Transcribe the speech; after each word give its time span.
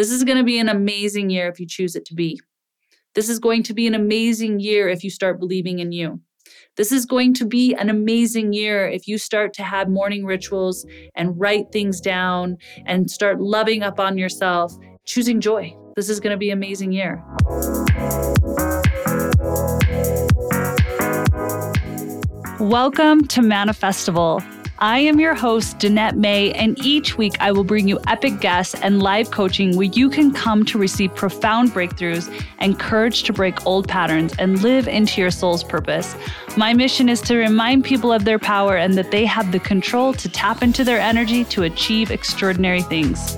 This 0.00 0.10
is 0.10 0.24
going 0.24 0.38
to 0.38 0.44
be 0.44 0.58
an 0.58 0.70
amazing 0.70 1.28
year 1.28 1.46
if 1.48 1.60
you 1.60 1.66
choose 1.66 1.94
it 1.94 2.06
to 2.06 2.14
be. 2.14 2.40
This 3.14 3.28
is 3.28 3.38
going 3.38 3.62
to 3.64 3.74
be 3.74 3.86
an 3.86 3.94
amazing 3.94 4.58
year 4.58 4.88
if 4.88 5.04
you 5.04 5.10
start 5.10 5.38
believing 5.38 5.78
in 5.78 5.92
you. 5.92 6.22
This 6.78 6.90
is 6.90 7.04
going 7.04 7.34
to 7.34 7.44
be 7.44 7.74
an 7.74 7.90
amazing 7.90 8.54
year 8.54 8.88
if 8.88 9.06
you 9.06 9.18
start 9.18 9.52
to 9.52 9.62
have 9.62 9.90
morning 9.90 10.24
rituals 10.24 10.86
and 11.14 11.38
write 11.38 11.70
things 11.70 12.00
down 12.00 12.56
and 12.86 13.10
start 13.10 13.42
loving 13.42 13.82
up 13.82 14.00
on 14.00 14.16
yourself, 14.16 14.74
choosing 15.04 15.38
joy. 15.38 15.76
This 15.96 16.08
is 16.08 16.18
going 16.18 16.32
to 16.32 16.38
be 16.38 16.48
an 16.50 16.56
amazing 16.56 16.92
year. 16.92 17.22
Welcome 22.58 23.26
to 23.26 23.42
Manifestival. 23.42 24.59
I 24.82 25.00
am 25.00 25.20
your 25.20 25.34
host, 25.34 25.78
Danette 25.78 26.16
May, 26.16 26.52
and 26.52 26.82
each 26.82 27.18
week 27.18 27.34
I 27.38 27.52
will 27.52 27.64
bring 27.64 27.86
you 27.86 27.98
epic 28.06 28.40
guests 28.40 28.74
and 28.76 29.02
live 29.02 29.30
coaching 29.30 29.76
where 29.76 29.88
you 29.88 30.08
can 30.08 30.32
come 30.32 30.64
to 30.64 30.78
receive 30.78 31.14
profound 31.14 31.72
breakthroughs 31.72 32.32
and 32.60 32.78
courage 32.78 33.24
to 33.24 33.34
break 33.34 33.66
old 33.66 33.86
patterns 33.86 34.34
and 34.38 34.62
live 34.62 34.88
into 34.88 35.20
your 35.20 35.30
soul's 35.30 35.62
purpose. 35.62 36.16
My 36.56 36.72
mission 36.72 37.10
is 37.10 37.20
to 37.22 37.36
remind 37.36 37.84
people 37.84 38.10
of 38.10 38.24
their 38.24 38.38
power 38.38 38.78
and 38.78 38.94
that 38.94 39.10
they 39.10 39.26
have 39.26 39.52
the 39.52 39.60
control 39.60 40.14
to 40.14 40.30
tap 40.30 40.62
into 40.62 40.82
their 40.82 40.98
energy 40.98 41.44
to 41.44 41.64
achieve 41.64 42.10
extraordinary 42.10 42.80
things. 42.80 43.36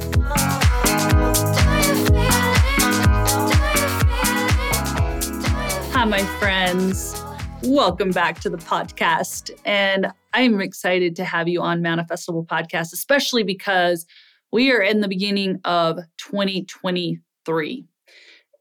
Hi, 5.93 6.05
my 6.05 6.23
friends. 6.39 7.22
Welcome 7.65 8.11
back 8.11 8.41
to 8.41 8.51
the 8.51 8.57
podcast. 8.57 9.53
And 9.65 10.13
I'm 10.33 10.61
excited 10.61 11.15
to 11.15 11.25
have 11.25 11.47
you 11.47 11.63
on 11.63 11.81
Manifestival 11.81 12.45
Podcast, 12.45 12.93
especially 12.93 13.45
because 13.45 14.05
we 14.51 14.73
are 14.73 14.83
in 14.83 15.01
the 15.01 15.07
beginning 15.07 15.61
of 15.65 16.01
2023. 16.19 17.85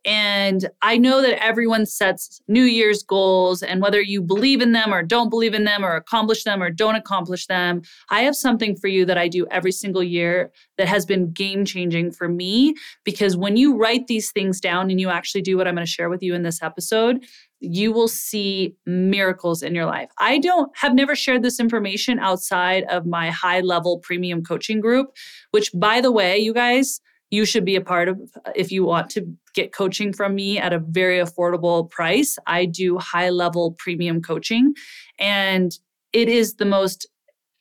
And 0.06 0.70
I 0.82 0.98
know 0.98 1.22
that 1.22 1.44
everyone 1.44 1.86
sets 1.86 2.42
New 2.48 2.64
Year's 2.64 3.04
goals, 3.04 3.62
and 3.62 3.82
whether 3.82 4.02
you 4.02 4.22
believe 4.22 4.62
in 4.62 4.72
them 4.72 4.94
or 4.94 5.04
don't 5.04 5.30
believe 5.30 5.54
in 5.54 5.64
them, 5.64 5.86
or 5.86 5.96
accomplish 5.96 6.44
them 6.44 6.62
or 6.62 6.70
don't 6.72 6.96
accomplish 6.96 7.48
them, 7.48 7.82
I 8.10 8.22
have 8.22 8.36
something 8.36 8.76
for 8.76 8.88
you 8.88 9.06
that 9.06 9.18
I 9.18 9.28
do 9.28 9.48
every 9.52 9.72
single 9.72 10.04
year 10.04 10.52
that 10.78 10.88
has 10.88 11.06
been 11.06 11.32
game 11.32 11.66
changing 11.66 12.12
for 12.12 12.28
me. 12.28 12.76
Because 13.04 13.38
when 13.38 13.58
you 13.58 13.78
write 13.78 14.08
these 14.08 14.32
things 14.32 14.60
down 14.60 14.90
and 14.90 15.00
you 15.00 15.10
actually 15.10 15.42
do 15.42 15.58
what 15.58 15.68
I'm 15.68 15.76
going 15.76 15.86
to 15.86 15.92
share 15.92 16.10
with 16.10 16.24
you 16.24 16.34
in 16.34 16.42
this 16.44 16.64
episode, 16.64 17.24
you 17.62 17.92
will 17.92 18.08
see 18.08 18.76
miracles 18.88 19.62
in 19.62 19.76
your 19.76 19.86
life. 19.86 20.10
I 20.18 20.40
don't 20.40 20.76
have 20.76 20.96
never 20.96 21.16
shared 21.16 21.44
this 21.44 21.60
information 21.60 22.18
outside 22.20 22.84
of 22.86 23.06
my 23.06 23.30
high 23.30 23.62
level 23.62 24.00
premium 24.00 24.44
coaching 24.44 24.82
group, 24.82 25.16
which 25.52 25.72
by 25.76 26.02
the 26.02 26.12
way, 26.12 26.40
you 26.40 26.54
guys, 26.54 27.00
you 27.30 27.46
should 27.46 27.64
be 27.64 27.76
a 27.76 27.82
part 27.82 28.10
of 28.10 28.20
if 28.56 28.72
you 28.72 28.84
want 28.84 29.12
to 29.12 29.26
get 29.54 29.74
coaching 29.74 30.12
from 30.12 30.36
me 30.36 30.58
at 30.58 30.74
a 30.74 30.80
very 30.80 31.20
affordable 31.20 31.90
price. 31.90 32.38
I 32.48 32.66
do 32.66 32.98
high 32.98 33.30
level 33.30 33.76
premium 33.78 34.22
coaching 34.22 34.74
and 35.20 35.72
it 36.14 36.28
is 36.28 36.56
the 36.56 36.66
most 36.66 37.08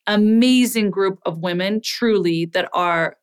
amazing 0.06 0.90
group 0.90 1.20
of 1.26 1.38
women 1.38 1.80
truly 1.84 2.46
that 2.46 2.68
are 2.72 3.16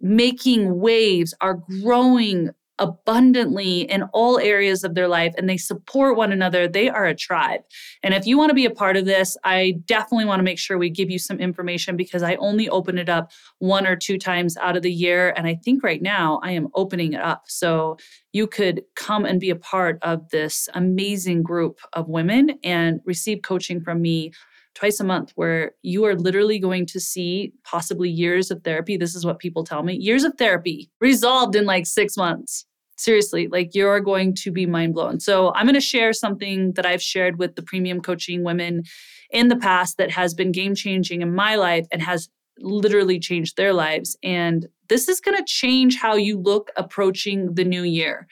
making 0.00 0.80
waves, 0.80 1.34
are 1.40 1.60
growing 1.82 2.50
abundantly 2.78 3.82
in 3.82 4.02
all 4.12 4.38
areas 4.38 4.84
of 4.84 4.94
their 4.94 5.08
life 5.08 5.34
and 5.36 5.48
they 5.48 5.56
support 5.56 6.16
one 6.16 6.32
another, 6.32 6.66
they 6.66 6.88
are 6.88 7.06
a 7.06 7.14
tribe. 7.14 7.60
And 8.02 8.14
if 8.14 8.26
you 8.26 8.36
want 8.36 8.50
to 8.50 8.54
be 8.54 8.66
a 8.66 8.70
part 8.70 8.96
of 8.96 9.04
this, 9.04 9.36
I 9.44 9.76
definitely 9.84 10.24
want 10.24 10.40
to 10.40 10.44
make 10.44 10.58
sure 10.58 10.76
we 10.76 10.90
give 10.90 11.10
you 11.10 11.18
some 11.18 11.38
information 11.38 11.96
because 11.96 12.22
I 12.22 12.34
only 12.36 12.68
open 12.68 12.98
it 12.98 13.08
up 13.08 13.30
one 13.58 13.86
or 13.86 13.96
two 13.96 14.18
times 14.18 14.56
out 14.56 14.76
of 14.76 14.82
the 14.82 14.92
year. 14.92 15.32
And 15.36 15.46
I 15.46 15.54
think 15.54 15.82
right 15.82 16.02
now 16.02 16.40
I 16.42 16.52
am 16.52 16.68
opening 16.74 17.12
it 17.12 17.20
up. 17.20 17.44
So 17.46 17.96
you 18.32 18.46
could 18.46 18.82
come 18.96 19.24
and 19.24 19.40
be 19.40 19.50
a 19.50 19.56
part 19.56 19.98
of 20.02 20.28
this 20.30 20.68
amazing 20.74 21.42
group 21.42 21.78
of 21.92 22.08
women 22.08 22.58
and 22.64 23.00
receive 23.04 23.42
coaching 23.42 23.80
from 23.80 24.02
me 24.02 24.32
twice 24.74 25.00
a 25.00 25.04
month 25.04 25.32
where 25.36 25.72
you 25.82 26.04
are 26.04 26.14
literally 26.14 26.58
going 26.58 26.86
to 26.86 27.00
see 27.00 27.52
possibly 27.64 28.10
years 28.10 28.50
of 28.50 28.62
therapy. 28.64 28.96
This 28.96 29.14
is 29.14 29.24
what 29.24 29.38
people 29.38 29.64
tell 29.64 29.82
me 29.82 29.94
years 29.94 30.24
of 30.24 30.34
therapy 30.36 30.90
resolved 31.00 31.54
in 31.56 31.64
like 31.64 31.86
six 31.86 32.16
months. 32.16 32.66
Seriously, 32.96 33.48
like 33.48 33.74
you're 33.74 33.98
going 33.98 34.34
to 34.36 34.52
be 34.52 34.66
mind 34.66 34.94
blown. 34.94 35.18
So, 35.18 35.52
I'm 35.54 35.66
going 35.66 35.74
to 35.74 35.80
share 35.80 36.12
something 36.12 36.72
that 36.74 36.86
I've 36.86 37.02
shared 37.02 37.40
with 37.40 37.56
the 37.56 37.62
premium 37.62 38.00
coaching 38.00 38.44
women 38.44 38.84
in 39.30 39.48
the 39.48 39.56
past 39.56 39.98
that 39.98 40.12
has 40.12 40.32
been 40.32 40.52
game 40.52 40.76
changing 40.76 41.20
in 41.20 41.34
my 41.34 41.56
life 41.56 41.86
and 41.90 42.00
has 42.00 42.28
literally 42.58 43.18
changed 43.18 43.56
their 43.56 43.72
lives. 43.72 44.16
And 44.22 44.68
this 44.88 45.08
is 45.08 45.20
going 45.20 45.36
to 45.36 45.44
change 45.44 45.96
how 45.96 46.14
you 46.14 46.38
look 46.38 46.70
approaching 46.76 47.54
the 47.54 47.64
new 47.64 47.82
year. 47.82 48.28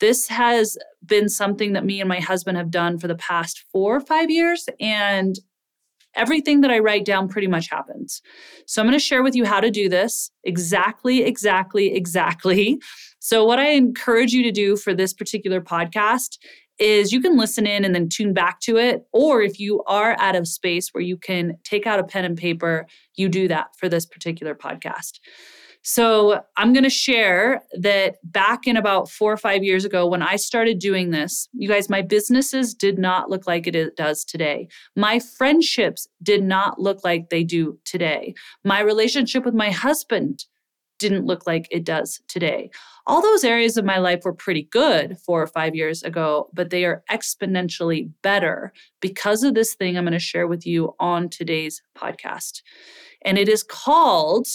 This 0.00 0.28
has 0.28 0.76
been 1.06 1.28
something 1.28 1.72
that 1.72 1.84
me 1.84 2.00
and 2.00 2.08
my 2.08 2.20
husband 2.20 2.58
have 2.58 2.70
done 2.70 2.98
for 2.98 3.08
the 3.08 3.14
past 3.14 3.64
four 3.72 3.96
or 3.96 4.00
five 4.00 4.30
years. 4.30 4.68
And 4.80 5.38
Everything 6.16 6.60
that 6.60 6.70
I 6.70 6.78
write 6.78 7.04
down 7.04 7.28
pretty 7.28 7.48
much 7.48 7.68
happens. 7.68 8.22
So 8.66 8.80
I'm 8.80 8.86
going 8.86 8.98
to 8.98 9.04
share 9.04 9.22
with 9.22 9.34
you 9.34 9.44
how 9.44 9.60
to 9.60 9.70
do 9.70 9.88
this 9.88 10.30
exactly, 10.44 11.24
exactly, 11.24 11.94
exactly. 11.94 12.78
So, 13.18 13.44
what 13.44 13.58
I 13.58 13.70
encourage 13.70 14.32
you 14.32 14.42
to 14.42 14.52
do 14.52 14.76
for 14.76 14.92
this 14.92 15.14
particular 15.14 15.60
podcast 15.60 16.38
is 16.78 17.12
you 17.12 17.20
can 17.20 17.36
listen 17.36 17.66
in 17.66 17.84
and 17.84 17.94
then 17.94 18.08
tune 18.08 18.32
back 18.32 18.60
to 18.60 18.76
it. 18.76 19.06
Or 19.12 19.42
if 19.42 19.60
you 19.60 19.82
are 19.86 20.16
out 20.18 20.36
of 20.36 20.48
space 20.48 20.90
where 20.90 21.02
you 21.02 21.16
can 21.16 21.56
take 21.64 21.86
out 21.86 22.00
a 22.00 22.04
pen 22.04 22.24
and 22.24 22.36
paper, 22.36 22.86
you 23.14 23.28
do 23.28 23.48
that 23.48 23.68
for 23.78 23.88
this 23.88 24.06
particular 24.06 24.54
podcast. 24.54 25.20
So 25.86 26.40
I'm 26.56 26.72
going 26.72 26.84
to 26.84 26.90
share 26.90 27.62
that 27.78 28.16
back 28.24 28.66
in 28.66 28.78
about 28.78 29.10
four 29.10 29.30
or 29.30 29.36
five 29.36 29.62
years 29.62 29.84
ago, 29.84 30.06
when 30.06 30.22
I 30.22 30.36
started 30.36 30.78
doing 30.78 31.10
this, 31.10 31.46
you 31.52 31.68
guys, 31.68 31.90
my 31.90 32.00
businesses 32.00 32.72
did 32.72 32.98
not 32.98 33.28
look 33.28 33.46
like 33.46 33.66
it 33.66 33.94
does 33.94 34.24
today. 34.24 34.66
My 34.96 35.18
friendships 35.18 36.08
did 36.22 36.42
not 36.42 36.80
look 36.80 37.04
like 37.04 37.28
they 37.28 37.44
do 37.44 37.78
today. 37.84 38.34
My 38.64 38.80
relationship 38.80 39.44
with 39.44 39.52
my 39.52 39.70
husband 39.70 40.46
didn't 40.98 41.26
look 41.26 41.46
like 41.46 41.68
it 41.70 41.84
does 41.84 42.22
today. 42.28 42.70
All 43.06 43.20
those 43.20 43.44
areas 43.44 43.76
of 43.76 43.84
my 43.84 43.98
life 43.98 44.24
were 44.24 44.32
pretty 44.32 44.62
good 44.62 45.18
four 45.18 45.42
or 45.42 45.46
five 45.46 45.74
years 45.74 46.02
ago, 46.02 46.48
but 46.54 46.70
they 46.70 46.86
are 46.86 47.02
exponentially 47.10 48.10
better 48.22 48.72
because 49.00 49.42
of 49.42 49.52
this 49.52 49.74
thing 49.74 49.98
I'm 49.98 50.04
going 50.04 50.12
to 50.12 50.18
share 50.18 50.46
with 50.46 50.66
you 50.66 50.94
on 50.98 51.28
today's 51.28 51.82
podcast. 51.94 52.62
And 53.20 53.36
it 53.36 53.50
is 53.50 53.62
called 53.62 54.46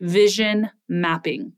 vision 0.00 0.70
mapping. 0.88 1.52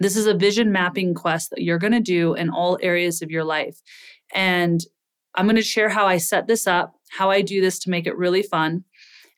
This 0.00 0.16
is 0.16 0.26
a 0.26 0.34
vision 0.34 0.70
mapping 0.70 1.14
quest 1.14 1.50
that 1.50 1.62
you're 1.62 1.78
going 1.78 1.92
to 1.92 2.00
do 2.00 2.34
in 2.34 2.50
all 2.50 2.78
areas 2.80 3.20
of 3.20 3.30
your 3.30 3.44
life. 3.44 3.80
And 4.34 4.80
I'm 5.34 5.46
going 5.46 5.56
to 5.56 5.62
share 5.62 5.88
how 5.88 6.06
I 6.06 6.18
set 6.18 6.46
this 6.46 6.66
up, 6.66 6.94
how 7.10 7.30
I 7.30 7.42
do 7.42 7.60
this 7.60 7.78
to 7.80 7.90
make 7.90 8.06
it 8.06 8.16
really 8.16 8.42
fun. 8.42 8.84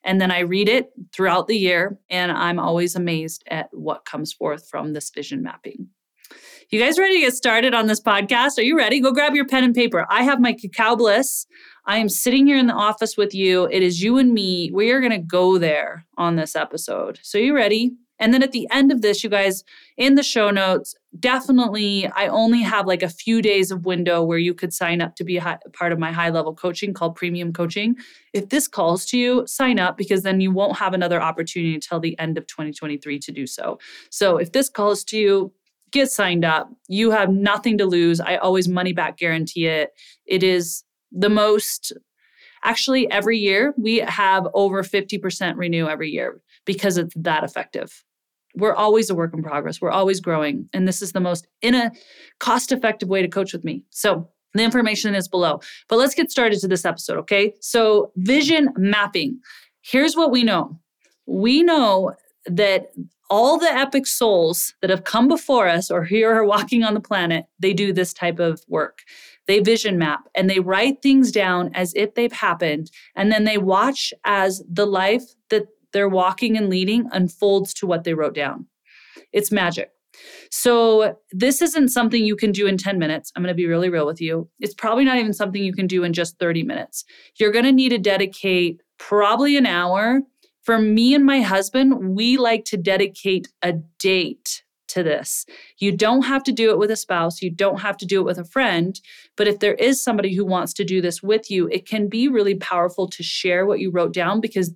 And 0.03 0.19
then 0.19 0.31
I 0.31 0.39
read 0.39 0.67
it 0.67 0.91
throughout 1.13 1.47
the 1.47 1.57
year, 1.57 1.99
and 2.09 2.31
I'm 2.31 2.59
always 2.59 2.95
amazed 2.95 3.43
at 3.51 3.69
what 3.71 4.05
comes 4.05 4.33
forth 4.33 4.67
from 4.67 4.93
this 4.93 5.11
vision 5.11 5.43
mapping. 5.43 5.89
You 6.71 6.79
guys 6.79 6.97
ready 6.97 7.15
to 7.15 7.25
get 7.25 7.33
started 7.33 7.73
on 7.73 7.87
this 7.87 8.01
podcast? 8.01 8.57
Are 8.57 8.63
you 8.63 8.77
ready? 8.77 8.99
Go 8.99 9.11
grab 9.11 9.35
your 9.35 9.45
pen 9.45 9.63
and 9.63 9.75
paper. 9.75 10.07
I 10.09 10.23
have 10.23 10.39
my 10.39 10.53
cacao 10.53 10.95
bliss. 10.95 11.45
I 11.85 11.97
am 11.97 12.09
sitting 12.09 12.47
here 12.47 12.57
in 12.57 12.67
the 12.67 12.73
office 12.73 13.17
with 13.17 13.35
you. 13.35 13.67
It 13.69 13.83
is 13.83 14.01
you 14.01 14.17
and 14.17 14.33
me. 14.33 14.71
We 14.73 14.91
are 14.91 15.01
going 15.01 15.11
to 15.11 15.17
go 15.17 15.57
there 15.57 16.05
on 16.17 16.35
this 16.35 16.55
episode. 16.55 17.19
So, 17.21 17.37
you 17.37 17.53
ready? 17.53 17.91
And 18.21 18.33
then 18.33 18.43
at 18.43 18.51
the 18.51 18.67
end 18.71 18.91
of 18.91 19.01
this, 19.01 19.23
you 19.23 19.29
guys, 19.29 19.63
in 19.97 20.13
the 20.13 20.21
show 20.21 20.51
notes, 20.51 20.95
definitely, 21.19 22.07
I 22.07 22.27
only 22.27 22.61
have 22.61 22.85
like 22.85 23.01
a 23.01 23.09
few 23.09 23.41
days 23.41 23.71
of 23.71 23.83
window 23.83 24.23
where 24.23 24.37
you 24.37 24.53
could 24.53 24.73
sign 24.73 25.01
up 25.01 25.15
to 25.15 25.23
be 25.23 25.37
a 25.37 25.41
high, 25.41 25.57
part 25.73 25.91
of 25.91 25.97
my 25.97 26.11
high 26.11 26.29
level 26.29 26.53
coaching 26.53 26.93
called 26.93 27.15
premium 27.15 27.51
coaching. 27.51 27.95
If 28.31 28.49
this 28.49 28.67
calls 28.67 29.07
to 29.07 29.17
you, 29.17 29.47
sign 29.47 29.79
up 29.79 29.97
because 29.97 30.21
then 30.21 30.39
you 30.39 30.51
won't 30.51 30.77
have 30.77 30.93
another 30.93 31.19
opportunity 31.19 31.73
until 31.73 31.99
the 31.99 32.17
end 32.19 32.37
of 32.37 32.45
2023 32.45 33.17
to 33.17 33.31
do 33.31 33.47
so. 33.47 33.79
So 34.11 34.37
if 34.37 34.51
this 34.51 34.69
calls 34.69 35.03
to 35.05 35.17
you, 35.17 35.51
get 35.91 36.11
signed 36.11 36.45
up. 36.45 36.69
You 36.87 37.09
have 37.09 37.31
nothing 37.31 37.79
to 37.79 37.85
lose. 37.85 38.21
I 38.21 38.37
always 38.37 38.67
money 38.67 38.93
back 38.93 39.17
guarantee 39.17 39.65
it. 39.65 39.89
It 40.27 40.43
is 40.43 40.83
the 41.11 41.29
most 41.29 41.91
actually 42.63 43.09
every 43.09 43.39
year 43.39 43.73
we 43.77 43.97
have 43.97 44.47
over 44.53 44.83
50% 44.83 45.57
renew 45.57 45.87
every 45.87 46.11
year 46.11 46.39
because 46.65 46.97
it's 46.97 47.13
that 47.17 47.43
effective 47.43 48.03
we're 48.55 48.75
always 48.75 49.09
a 49.09 49.15
work 49.15 49.33
in 49.33 49.43
progress. 49.43 49.81
We're 49.81 49.91
always 49.91 50.19
growing. 50.19 50.69
And 50.73 50.87
this 50.87 51.01
is 51.01 51.11
the 51.11 51.19
most 51.19 51.47
in 51.61 51.75
a 51.75 51.91
cost 52.39 52.71
effective 52.71 53.09
way 53.09 53.21
to 53.21 53.27
coach 53.27 53.53
with 53.53 53.63
me. 53.63 53.85
So 53.89 54.29
the 54.53 54.63
information 54.63 55.15
is 55.15 55.27
below. 55.27 55.61
But 55.87 55.97
let's 55.97 56.15
get 56.15 56.31
started 56.31 56.59
to 56.59 56.67
this 56.67 56.85
episode, 56.85 57.17
okay? 57.19 57.53
So, 57.61 58.11
vision 58.17 58.69
mapping. 58.75 59.39
Here's 59.81 60.15
what 60.15 60.31
we 60.31 60.43
know 60.43 60.79
we 61.25 61.63
know 61.63 62.13
that 62.45 62.91
all 63.29 63.57
the 63.57 63.71
epic 63.71 64.05
souls 64.05 64.73
that 64.81 64.89
have 64.89 65.05
come 65.05 65.29
before 65.29 65.67
us 65.67 65.89
or 65.89 66.03
here 66.03 66.33
are 66.33 66.43
walking 66.43 66.83
on 66.83 66.93
the 66.93 66.99
planet, 66.99 67.45
they 67.59 67.73
do 67.73 67.93
this 67.93 68.13
type 68.13 68.39
of 68.39 68.61
work. 68.67 68.99
They 69.47 69.59
vision 69.59 69.97
map 69.97 70.27
and 70.35 70.49
they 70.49 70.59
write 70.59 71.01
things 71.01 71.31
down 71.31 71.71
as 71.73 71.93
if 71.95 72.13
they've 72.13 72.31
happened. 72.31 72.91
And 73.15 73.31
then 73.31 73.45
they 73.45 73.57
watch 73.57 74.13
as 74.25 74.61
the 74.69 74.85
life 74.85 75.23
that 75.49 75.67
their 75.93 76.09
walking 76.09 76.57
and 76.57 76.69
leading 76.69 77.07
unfolds 77.11 77.73
to 77.75 77.87
what 77.87 78.03
they 78.03 78.13
wrote 78.13 78.35
down. 78.35 78.67
It's 79.33 79.51
magic. 79.51 79.91
So, 80.49 81.17
this 81.31 81.61
isn't 81.61 81.89
something 81.89 82.23
you 82.23 82.35
can 82.35 82.51
do 82.51 82.67
in 82.67 82.77
10 82.77 82.99
minutes. 82.99 83.31
I'm 83.35 83.43
going 83.43 83.53
to 83.53 83.55
be 83.55 83.65
really 83.65 83.89
real 83.89 84.05
with 84.05 84.19
you. 84.19 84.49
It's 84.59 84.73
probably 84.73 85.05
not 85.05 85.17
even 85.17 85.33
something 85.33 85.63
you 85.63 85.73
can 85.73 85.87
do 85.87 86.03
in 86.03 86.11
just 86.11 86.37
30 86.37 86.63
minutes. 86.63 87.05
You're 87.39 87.51
going 87.51 87.65
to 87.65 87.71
need 87.71 87.89
to 87.89 87.97
dedicate 87.97 88.81
probably 88.97 89.55
an 89.57 89.65
hour. 89.65 90.21
For 90.63 90.77
me 90.77 91.15
and 91.15 91.25
my 91.25 91.41
husband, 91.41 92.15
we 92.15 92.37
like 92.37 92.65
to 92.65 92.77
dedicate 92.77 93.47
a 93.63 93.73
date 93.99 94.63
to 94.91 95.03
this. 95.03 95.45
You 95.77 95.91
don't 95.91 96.23
have 96.23 96.43
to 96.43 96.51
do 96.51 96.69
it 96.69 96.77
with 96.77 96.91
a 96.91 96.95
spouse, 96.95 97.41
you 97.41 97.49
don't 97.49 97.79
have 97.79 97.97
to 97.97 98.05
do 98.05 98.19
it 98.19 98.25
with 98.25 98.37
a 98.37 98.43
friend, 98.43 98.99
but 99.37 99.47
if 99.47 99.59
there 99.59 99.73
is 99.75 100.03
somebody 100.03 100.35
who 100.35 100.45
wants 100.45 100.73
to 100.73 100.83
do 100.83 101.01
this 101.01 101.23
with 101.23 101.49
you, 101.49 101.67
it 101.69 101.87
can 101.87 102.07
be 102.07 102.27
really 102.27 102.55
powerful 102.55 103.07
to 103.07 103.23
share 103.23 103.65
what 103.65 103.79
you 103.79 103.89
wrote 103.89 104.13
down 104.13 104.41
because 104.41 104.73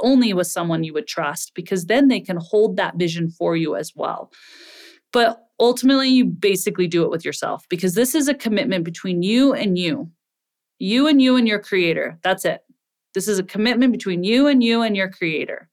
only 0.00 0.32
with 0.32 0.46
someone 0.46 0.84
you 0.84 0.92
would 0.94 1.06
trust 1.06 1.52
because 1.54 1.86
then 1.86 2.08
they 2.08 2.20
can 2.20 2.36
hold 2.36 2.76
that 2.76 2.96
vision 2.96 3.30
for 3.30 3.56
you 3.56 3.76
as 3.76 3.92
well. 3.94 4.32
But 5.12 5.46
ultimately, 5.58 6.08
you 6.08 6.24
basically 6.24 6.88
do 6.88 7.02
it 7.04 7.10
with 7.10 7.24
yourself 7.24 7.66
because 7.68 7.94
this 7.94 8.14
is 8.14 8.28
a 8.28 8.34
commitment 8.34 8.84
between 8.84 9.22
you 9.22 9.52
and 9.54 9.78
you, 9.78 10.10
you 10.78 11.06
and 11.06 11.22
you 11.22 11.36
and 11.36 11.46
your 11.48 11.60
creator. 11.60 12.18
That's 12.22 12.44
it. 12.44 12.62
This 13.14 13.28
is 13.28 13.38
a 13.38 13.44
commitment 13.44 13.92
between 13.92 14.24
you 14.24 14.46
and 14.46 14.62
you 14.62 14.82
and 14.82 14.96
your 14.96 15.10
creator. 15.10 15.70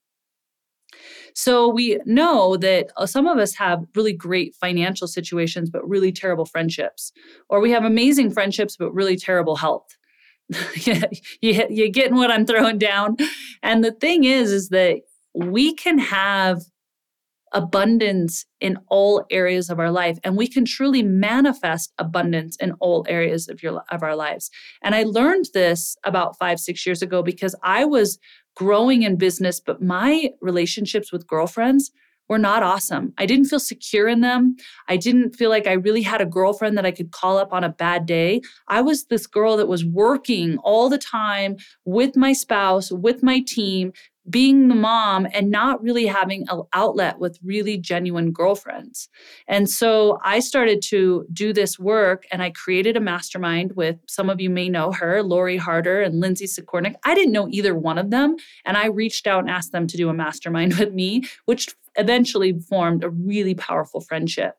So 1.36 1.68
we 1.68 2.00
know 2.06 2.58
that 2.58 2.92
uh, 2.96 3.06
some 3.06 3.28
of 3.28 3.38
us 3.38 3.56
have 3.56 3.86
really 3.96 4.14
great 4.14 4.56
financial 4.56 5.08
situations, 5.08 5.70
but 5.70 5.88
really 5.88 6.12
terrible 6.12 6.46
friendships, 6.46 7.12
or 7.50 7.60
we 7.60 7.72
have 7.72 7.84
amazing 7.84 8.32
friendships, 8.32 8.78
but 8.78 8.94
really 8.94 9.18
terrible 9.18 9.56
health. 9.56 9.98
you, 11.42 11.66
you 11.70 11.92
getting 11.92 12.16
what 12.16 12.32
I'm 12.32 12.46
throwing 12.46 12.78
down? 12.78 13.18
And 13.62 13.84
the 13.84 13.92
thing 13.92 14.24
is, 14.24 14.52
is 14.52 14.70
that 14.70 15.02
we 15.34 15.74
can 15.74 15.98
have 15.98 16.64
abundance 17.54 18.46
in 18.60 18.78
all 18.90 19.26
areas 19.30 19.70
of 19.70 19.80
our 19.80 19.92
life 19.92 20.18
and 20.24 20.36
we 20.36 20.48
can 20.48 20.66
truly 20.66 21.04
manifest 21.04 21.94
abundance 22.00 22.58
in 22.58 22.74
all 22.80 23.06
areas 23.08 23.48
of 23.48 23.62
your 23.62 23.84
of 23.92 24.02
our 24.02 24.16
lives 24.16 24.50
and 24.82 24.96
i 24.96 25.04
learned 25.04 25.46
this 25.54 25.96
about 26.04 26.38
5 26.40 26.60
6 26.60 26.86
years 26.86 27.02
ago 27.04 27.22
because 27.22 27.56
i 27.62 27.86
was 27.86 28.18
growing 28.56 29.04
in 29.04 29.18
business 29.18 29.60
but 29.60 29.82
my 29.82 30.32
relationships 30.42 31.12
with 31.12 31.28
girlfriends 31.28 31.92
were 32.34 32.40
not 32.40 32.64
awesome. 32.64 33.14
I 33.20 33.28
didn't 33.28 33.46
feel 33.46 33.60
secure 33.60 34.08
in 34.08 34.22
them. 34.22 34.56
I 34.88 34.98
didn't 34.98 35.36
feel 35.36 35.52
like 35.52 35.68
I 35.68 35.74
really 35.74 36.02
had 36.02 36.20
a 36.20 36.26
girlfriend 36.26 36.76
that 36.80 36.86
I 36.86 36.90
could 36.90 37.12
call 37.12 37.38
up 37.38 37.54
on 37.54 37.64
a 37.64 37.70
bad 37.70 38.08
day. 38.08 38.42
I 38.68 38.82
was 38.82 39.06
this 39.06 39.28
girl 39.28 39.56
that 39.58 39.68
was 39.68 39.86
working 39.86 40.58
all 40.58 40.90
the 40.90 40.98
time 40.98 41.58
with 41.86 42.16
my 42.16 42.34
spouse, 42.34 42.92
with 42.92 43.22
my 43.22 43.42
team, 43.42 43.94
being 44.28 44.68
the 44.68 44.74
mom 44.74 45.28
and 45.32 45.52
not 45.52 45.84
really 45.84 46.08
having 46.08 46.46
an 46.50 46.64
outlet 46.74 47.20
with 47.20 47.38
really 47.44 47.78
genuine 47.78 48.32
girlfriends. 48.32 49.10
And 49.48 49.70
so 49.70 50.18
I 50.24 50.40
started 50.40 50.82
to 50.84 51.28
do 51.32 51.54
this 51.54 51.78
work 51.78 52.26
and 52.32 52.42
I 52.42 52.50
created 52.50 52.98
a 52.98 53.02
mastermind 53.02 53.74
with 53.76 53.98
some 54.08 54.32
of 54.32 54.42
you 54.42 54.50
may 54.50 54.70
know 54.70 54.92
her, 54.92 55.22
Lori 55.22 55.58
Harder 55.58 56.02
and 56.02 56.20
Lindsay 56.20 56.46
Sikornik. 56.46 56.96
I 57.04 57.14
didn't 57.14 57.34
know 57.34 57.48
either 57.50 57.76
one 57.76 58.00
of 58.00 58.10
them. 58.10 58.38
And 58.66 58.76
I 58.76 58.88
reached 58.88 59.28
out 59.28 59.42
and 59.42 59.52
asked 59.52 59.72
them 59.72 59.86
to 59.86 59.98
do 59.98 60.10
a 60.10 60.14
mastermind 60.14 60.74
with 60.80 60.94
me, 60.94 61.26
which 61.46 61.68
eventually 61.98 62.60
formed 62.60 63.04
a 63.04 63.10
really 63.10 63.56
powerful 63.56 64.02
friendship. 64.02 64.56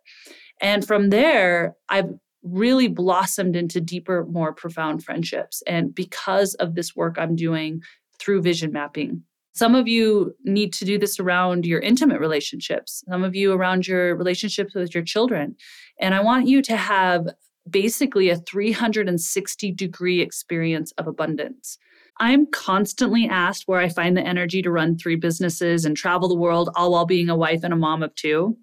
And 0.61 0.87
from 0.87 1.11
there, 1.11 1.77
I've 1.89 2.11
really 2.43 2.89
blossomed 2.89 3.57
into 3.57 3.81
deeper, 3.81 4.25
more 4.27 4.53
profound 4.53 5.03
friendships. 5.03 5.63
And 5.67 5.95
because 5.95 6.55
of 6.55 6.75
this 6.75 6.95
work 6.95 7.17
I'm 7.19 7.37
doing 7.37 7.83
through 8.19 8.43
vision 8.43 8.71
mapping, 8.71 9.23
some 9.55 9.77
of 9.77 9.87
you 9.87 10.35
need 10.43 10.73
to 10.75 10.85
do 10.85 10.99
this 10.99 11.21
around 11.21 11.65
your 11.65 11.81
intimate 11.81 12.21
relationships, 12.21 13.05
some 13.09 13.23
of 13.23 13.37
you 13.37 13.53
around 13.53 13.87
your 13.87 14.17
relationships 14.17 14.75
with 14.75 14.93
your 14.95 15.05
children. 15.05 15.55
And 16.01 16.15
I 16.15 16.21
want 16.21 16.49
you 16.49 16.61
to 16.63 16.77
have 16.77 17.29
basically 17.71 18.31
a 18.31 18.37
360 18.37 19.73
degree 19.73 20.21
experience 20.21 20.93
of 20.99 21.07
abundance. 21.07 21.79
I'm 22.19 22.47
constantly 22.47 23.29
asked 23.29 23.65
where 23.67 23.81
I 23.81 23.89
find 23.89 24.17
the 24.17 24.27
energy 24.27 24.63
to 24.63 24.71
run 24.71 24.97
three 24.97 25.17
businesses 25.17 25.85
and 25.85 25.97
travel 25.97 26.29
the 26.29 26.35
world, 26.35 26.71
all 26.77 26.93
while 26.93 27.07
being 27.07 27.29
a 27.29 27.37
wife 27.37 27.65
and 27.65 27.73
a 27.73 27.77
mom 27.77 28.03
of 28.03 28.15
two. 28.15 28.57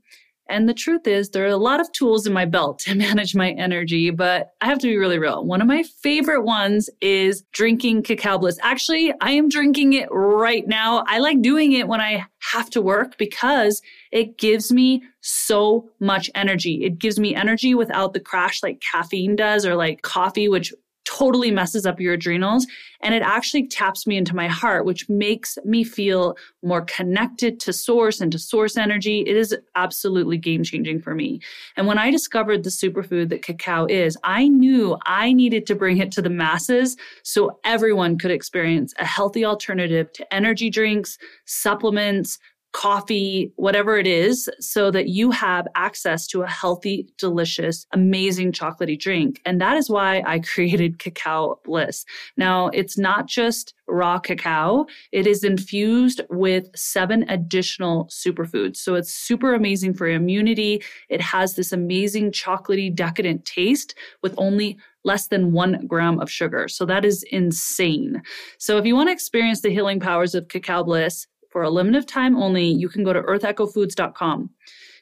And 0.51 0.67
the 0.67 0.73
truth 0.73 1.07
is, 1.07 1.29
there 1.29 1.45
are 1.45 1.49
a 1.49 1.57
lot 1.57 1.79
of 1.79 1.91
tools 1.93 2.27
in 2.27 2.33
my 2.33 2.45
belt 2.45 2.79
to 2.79 2.95
manage 2.95 3.35
my 3.35 3.51
energy, 3.51 4.09
but 4.09 4.51
I 4.59 4.65
have 4.65 4.79
to 4.79 4.87
be 4.87 4.97
really 4.97 5.17
real. 5.17 5.45
One 5.45 5.61
of 5.61 5.67
my 5.67 5.83
favorite 6.01 6.43
ones 6.43 6.89
is 6.99 7.43
drinking 7.53 8.03
cacao 8.03 8.37
bliss. 8.37 8.59
Actually, 8.61 9.13
I 9.21 9.31
am 9.31 9.47
drinking 9.47 9.93
it 9.93 10.09
right 10.11 10.67
now. 10.67 11.05
I 11.07 11.19
like 11.19 11.41
doing 11.41 11.71
it 11.71 11.87
when 11.87 12.01
I 12.01 12.25
have 12.51 12.69
to 12.71 12.81
work 12.81 13.17
because 13.17 13.81
it 14.11 14.37
gives 14.37 14.73
me 14.73 15.03
so 15.21 15.89
much 15.99 16.29
energy. 16.35 16.83
It 16.83 16.99
gives 16.99 17.17
me 17.17 17.33
energy 17.33 17.73
without 17.73 18.13
the 18.13 18.19
crash 18.19 18.61
like 18.61 18.81
caffeine 18.81 19.37
does 19.37 19.65
or 19.65 19.75
like 19.75 20.01
coffee, 20.01 20.49
which 20.49 20.73
totally 21.05 21.51
messes 21.51 21.85
up 21.85 21.99
your 21.99 22.13
adrenals 22.13 22.67
and 23.01 23.15
it 23.15 23.21
actually 23.21 23.67
taps 23.67 24.05
me 24.05 24.17
into 24.17 24.35
my 24.35 24.47
heart 24.47 24.85
which 24.85 25.09
makes 25.09 25.57
me 25.65 25.83
feel 25.83 26.35
more 26.63 26.81
connected 26.81 27.59
to 27.59 27.73
source 27.73 28.21
and 28.21 28.31
to 28.31 28.39
source 28.39 28.77
energy. 28.77 29.21
It 29.21 29.35
is 29.35 29.55
absolutely 29.75 30.37
game 30.37 30.63
changing 30.63 31.01
for 31.01 31.15
me. 31.15 31.41
And 31.75 31.87
when 31.87 31.97
i 31.97 32.11
discovered 32.11 32.63
the 32.63 32.69
superfood 32.69 33.29
that 33.29 33.41
cacao 33.41 33.85
is 33.87 34.17
i 34.23 34.47
knew 34.47 34.97
i 35.05 35.33
needed 35.33 35.65
to 35.67 35.75
bring 35.75 35.97
it 35.97 36.11
to 36.13 36.21
the 36.21 36.29
masses 36.29 36.97
so 37.23 37.59
everyone 37.63 38.17
could 38.17 38.31
experience 38.31 38.93
a 38.99 39.05
healthy 39.05 39.43
alternative 39.43 40.11
to 40.13 40.33
energy 40.33 40.69
drinks 40.69 41.17
supplements 41.45 42.39
coffee, 42.73 43.51
whatever 43.57 43.97
it 43.97 44.07
is, 44.07 44.49
so 44.59 44.91
that 44.91 45.09
you 45.09 45.31
have 45.31 45.67
access 45.75 46.25
to 46.27 46.41
a 46.43 46.47
healthy, 46.47 47.07
delicious, 47.17 47.85
amazing 47.91 48.51
chocolatey 48.51 48.97
drink. 48.97 49.41
And 49.45 49.59
that 49.59 49.77
is 49.77 49.89
why 49.89 50.23
I 50.25 50.39
created 50.53 50.99
Cacao 50.99 51.59
Bliss. 51.65 52.05
Now, 52.37 52.67
it's 52.67 52.97
not 52.97 53.27
just 53.27 53.73
raw 53.87 54.19
cacao, 54.19 54.85
it 55.11 55.27
is 55.27 55.43
infused 55.43 56.21
with 56.29 56.69
seven 56.75 57.25
additional 57.29 58.05
superfoods. 58.05 58.77
So 58.77 58.95
it's 58.95 59.13
super 59.13 59.53
amazing 59.53 59.93
for 59.95 60.07
immunity. 60.07 60.81
It 61.09 61.19
has 61.19 61.55
this 61.55 61.73
amazing 61.73 62.31
chocolatey, 62.31 62.93
decadent 62.95 63.43
taste 63.43 63.95
with 64.21 64.33
only 64.37 64.77
less 65.03 65.27
than 65.27 65.51
one 65.51 65.85
gram 65.87 66.19
of 66.19 66.29
sugar. 66.29 66.67
So 66.67 66.85
that 66.85 67.03
is 67.03 67.23
insane. 67.31 68.21
So 68.59 68.77
if 68.77 68.85
you 68.85 68.95
want 68.95 69.09
to 69.09 69.13
experience 69.13 69.61
the 69.61 69.73
healing 69.73 69.99
powers 69.99 70.35
of 70.35 70.47
cacao 70.47 70.83
bliss, 70.83 71.27
for 71.51 71.63
a 71.63 71.69
limited 71.69 72.07
time 72.07 72.35
only, 72.35 72.65
you 72.65 72.89
can 72.89 73.03
go 73.03 73.13
to 73.13 73.21
earthechofoods.com. 73.21 74.49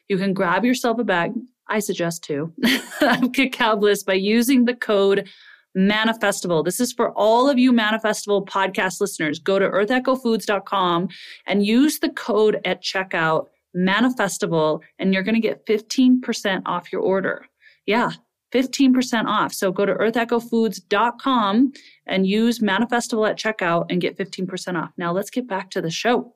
You 0.08 0.18
can 0.18 0.34
grab 0.34 0.64
yourself 0.64 0.98
a 0.98 1.04
bag, 1.04 1.32
I 1.68 1.78
suggest 1.78 2.24
two, 2.24 2.52
of 3.00 3.32
Cacao 3.32 3.76
Bliss 3.76 4.02
by 4.02 4.14
using 4.14 4.64
the 4.64 4.74
code 4.74 5.28
Manifestival. 5.76 6.64
This 6.64 6.80
is 6.80 6.92
for 6.92 7.12
all 7.12 7.48
of 7.48 7.58
you 7.58 7.72
Manifestival 7.72 8.46
podcast 8.46 9.00
listeners. 9.00 9.38
Go 9.38 9.58
to 9.58 9.68
earthechofoods.com 9.68 11.08
and 11.46 11.64
use 11.64 12.00
the 12.00 12.10
code 12.10 12.60
at 12.64 12.82
checkout 12.82 13.46
Manifestival, 13.76 14.80
and 14.98 15.14
you're 15.14 15.22
going 15.22 15.36
to 15.36 15.40
get 15.40 15.64
15% 15.66 16.62
off 16.66 16.92
your 16.92 17.02
order. 17.02 17.46
Yeah, 17.86 18.10
15% 18.52 19.26
off. 19.26 19.52
So 19.54 19.70
go 19.70 19.86
to 19.86 19.94
earthechofoods.com 19.94 21.72
and 22.06 22.26
use 22.26 22.58
Manifestival 22.58 23.30
at 23.30 23.38
checkout 23.38 23.86
and 23.90 24.00
get 24.00 24.18
15% 24.18 24.80
off. 24.80 24.90
Now 24.96 25.12
let's 25.12 25.30
get 25.30 25.46
back 25.46 25.70
to 25.70 25.80
the 25.80 25.90
show. 25.90 26.34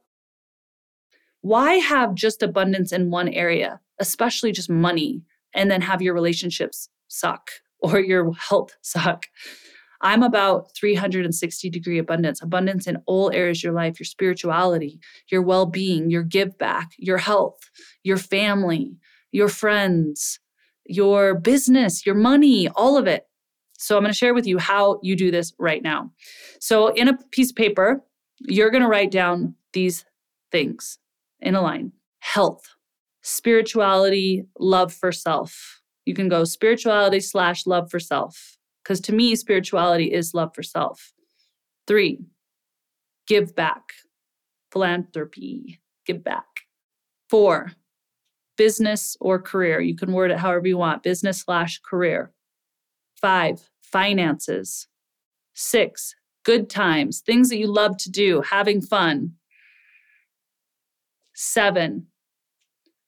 Why 1.44 1.74
have 1.74 2.14
just 2.14 2.42
abundance 2.42 2.90
in 2.90 3.10
one 3.10 3.28
area, 3.28 3.78
especially 3.98 4.50
just 4.50 4.70
money, 4.70 5.20
and 5.52 5.70
then 5.70 5.82
have 5.82 6.00
your 6.00 6.14
relationships 6.14 6.88
suck 7.08 7.50
or 7.80 8.00
your 8.00 8.32
health 8.32 8.74
suck? 8.80 9.26
I'm 10.00 10.22
about 10.22 10.74
360 10.74 11.68
degree 11.68 11.98
abundance, 11.98 12.40
abundance 12.40 12.86
in 12.86 12.96
all 13.04 13.30
areas 13.30 13.58
of 13.58 13.64
your 13.64 13.72
life, 13.74 14.00
your 14.00 14.06
spirituality, 14.06 14.98
your 15.30 15.42
well 15.42 15.66
being, 15.66 16.08
your 16.08 16.22
give 16.22 16.56
back, 16.56 16.92
your 16.96 17.18
health, 17.18 17.58
your 18.04 18.16
family, 18.16 18.96
your 19.30 19.50
friends, 19.50 20.40
your 20.86 21.34
business, 21.34 22.06
your 22.06 22.14
money, 22.14 22.68
all 22.70 22.96
of 22.96 23.06
it. 23.06 23.26
So 23.76 23.98
I'm 23.98 24.02
going 24.02 24.12
to 24.12 24.16
share 24.16 24.32
with 24.32 24.46
you 24.46 24.56
how 24.56 24.98
you 25.02 25.14
do 25.14 25.30
this 25.30 25.52
right 25.58 25.82
now. 25.82 26.10
So 26.58 26.86
in 26.88 27.08
a 27.08 27.18
piece 27.32 27.50
of 27.50 27.56
paper, 27.56 28.02
you're 28.40 28.70
going 28.70 28.82
to 28.82 28.88
write 28.88 29.10
down 29.10 29.56
these 29.74 30.06
things 30.50 30.98
in 31.44 31.54
a 31.54 31.62
line 31.62 31.92
health, 32.20 32.62
spirituality, 33.22 34.44
love 34.58 34.92
for 34.92 35.12
self. 35.12 35.80
You 36.06 36.14
can 36.14 36.28
go 36.28 36.44
spirituality 36.44 37.20
slash 37.20 37.66
love 37.66 37.90
for 37.90 38.00
self, 38.00 38.56
because 38.82 39.00
to 39.02 39.12
me, 39.12 39.36
spirituality 39.36 40.12
is 40.12 40.34
love 40.34 40.54
for 40.54 40.62
self. 40.62 41.12
Three, 41.86 42.24
give 43.26 43.54
back, 43.54 43.92
philanthropy, 44.72 45.80
give 46.06 46.24
back. 46.24 46.46
Four, 47.30 47.72
business 48.56 49.16
or 49.20 49.40
career. 49.40 49.80
You 49.80 49.96
can 49.96 50.12
word 50.12 50.30
it 50.30 50.38
however 50.38 50.68
you 50.68 50.78
want 50.78 51.02
business 51.02 51.40
slash 51.40 51.80
career. 51.80 52.32
Five, 53.20 53.70
finances. 53.82 54.88
Six, 55.54 56.14
good 56.44 56.68
times, 56.68 57.20
things 57.20 57.48
that 57.48 57.58
you 57.58 57.66
love 57.66 57.96
to 57.98 58.10
do, 58.10 58.42
having 58.42 58.80
fun. 58.80 59.32
Seven, 61.34 62.06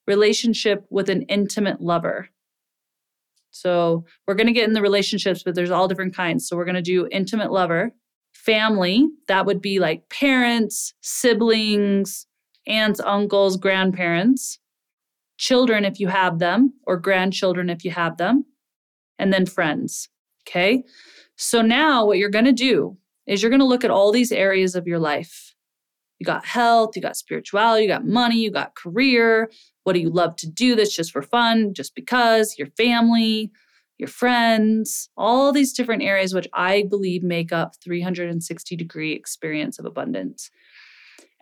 relationship 0.06 0.84
with 0.90 1.08
an 1.08 1.22
intimate 1.22 1.80
lover. 1.80 2.28
So 3.50 4.04
we're 4.26 4.34
going 4.34 4.48
to 4.48 4.52
get 4.52 4.68
in 4.68 4.74
the 4.74 4.82
relationships, 4.82 5.42
but 5.42 5.54
there's 5.54 5.70
all 5.70 5.88
different 5.88 6.14
kinds. 6.14 6.46
So 6.46 6.56
we're 6.56 6.66
going 6.66 6.74
to 6.74 6.82
do 6.82 7.08
intimate 7.10 7.50
lover, 7.50 7.92
family, 8.34 9.08
that 9.28 9.46
would 9.46 9.62
be 9.62 9.78
like 9.78 10.08
parents, 10.10 10.92
siblings, 11.00 12.26
aunts, 12.66 13.00
uncles, 13.00 13.56
grandparents, 13.56 14.58
children 15.38 15.84
if 15.84 15.98
you 15.98 16.08
have 16.08 16.38
them, 16.38 16.74
or 16.86 16.96
grandchildren 16.96 17.70
if 17.70 17.84
you 17.84 17.90
have 17.90 18.18
them, 18.18 18.44
and 19.18 19.32
then 19.32 19.46
friends. 19.46 20.08
Okay. 20.46 20.84
So 21.36 21.62
now 21.62 22.04
what 22.04 22.18
you're 22.18 22.28
going 22.28 22.44
to 22.44 22.52
do 22.52 22.96
is 23.26 23.42
you're 23.42 23.50
going 23.50 23.60
to 23.60 23.66
look 23.66 23.84
at 23.84 23.90
all 23.90 24.12
these 24.12 24.32
areas 24.32 24.74
of 24.74 24.86
your 24.86 24.98
life. 24.98 25.54
You 26.18 26.26
got 26.26 26.46
health, 26.46 26.96
you 26.96 27.02
got 27.02 27.16
spirituality, 27.16 27.82
you 27.82 27.88
got 27.88 28.06
money, 28.06 28.38
you 28.38 28.50
got 28.50 28.74
career. 28.74 29.50
What 29.84 29.92
do 29.92 30.00
you 30.00 30.10
love 30.10 30.36
to 30.36 30.48
do 30.48 30.74
that's 30.74 30.94
just 30.94 31.12
for 31.12 31.22
fun, 31.22 31.74
just 31.74 31.94
because, 31.94 32.56
your 32.58 32.68
family, 32.76 33.50
your 33.98 34.08
friends, 34.08 35.08
all 35.16 35.52
these 35.52 35.72
different 35.72 36.02
areas, 36.02 36.34
which 36.34 36.48
I 36.52 36.84
believe 36.88 37.22
make 37.22 37.52
up 37.52 37.74
360 37.82 38.76
degree 38.76 39.12
experience 39.12 39.78
of 39.78 39.84
abundance. 39.84 40.50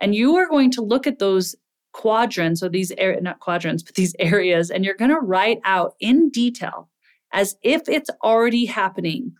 And 0.01 0.15
you 0.15 0.37
are 0.37 0.49
going 0.49 0.71
to 0.73 0.83
look 0.83 1.07
at 1.07 1.19
those 1.19 1.55
quadrants 1.93 2.63
or 2.63 2.69
these 2.69 2.93
areas, 2.99 3.23
not 3.23 3.41
quadrants, 3.41 3.83
but 3.83 3.95
these 3.95 4.15
areas, 4.19 4.71
and 4.71 4.85
you're 4.85 4.95
going 4.95 5.11
to 5.11 5.21
write 5.21 5.61
out 5.65 5.95
in 6.01 6.31
detail 6.31 6.89
as 7.33 7.57
if 7.63 7.89
it's 7.89 8.11
already 8.23 8.67
happening 8.67 9.33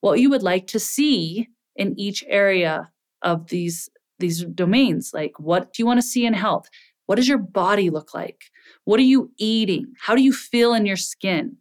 what 0.00 0.18
you 0.18 0.28
would 0.30 0.42
like 0.42 0.66
to 0.66 0.80
see 0.80 1.48
in 1.76 1.98
each 1.98 2.24
area 2.26 2.90
of 3.22 3.48
these 3.48 3.88
these 4.18 4.44
domains 4.44 5.12
like 5.12 5.38
what 5.38 5.72
do 5.72 5.82
you 5.82 5.86
want 5.86 5.98
to 5.98 6.06
see 6.06 6.26
in 6.26 6.34
health? 6.34 6.68
What 7.06 7.16
does 7.16 7.28
your 7.28 7.38
body 7.38 7.90
look 7.90 8.14
like? 8.14 8.44
What 8.84 9.00
are 9.00 9.04
you 9.04 9.30
eating? 9.38 9.92
How 10.00 10.14
do 10.14 10.22
you 10.22 10.32
feel 10.32 10.74
in 10.74 10.86
your 10.86 10.96
skin? 10.96 11.56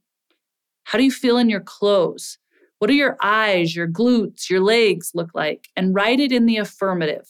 How 0.83 0.97
do 0.97 1.03
you 1.03 1.11
feel 1.11 1.37
in 1.37 1.49
your 1.49 1.61
clothes? 1.61 2.37
What 2.79 2.87
do 2.87 2.93
your 2.93 3.17
eyes 3.21 3.75
your 3.75 3.87
glutes 3.87 4.49
your 4.49 4.61
legs 4.61 5.11
look 5.13 5.31
like? 5.33 5.67
And 5.75 5.95
write 5.95 6.19
it 6.19 6.31
in 6.31 6.45
the 6.45 6.57
affirmative. 6.57 7.27